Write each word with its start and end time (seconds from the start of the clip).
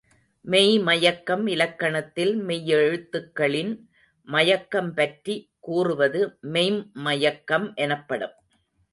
மெய் 0.45 0.79
மயக்கம் 0.79 1.47
இலக்கணத்தில் 1.47 2.31
மெய்யெழுத்துகளின் 2.43 3.73
மயக்கம் 4.27 4.93
பற்றி 4.93 5.35
கூறுவது 5.59 6.21
மெய்ம் 6.53 6.79
மயக்கம் 6.93 7.73
எனப்படும். 7.75 8.33